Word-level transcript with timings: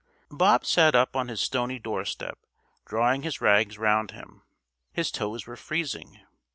Bob 0.31 0.65
sat 0.65 0.95
up 0.95 1.15
on 1.15 1.27
his 1.27 1.39
stony 1.39 1.77
doorstep, 1.77 2.39
drawing 2.87 3.21
his 3.21 3.39
rags 3.39 3.77
around 3.77 4.09
him. 4.09 4.41
His 4.91 5.11
toes 5.11 5.45
were 5.45 5.55
freezing. 5.55 6.25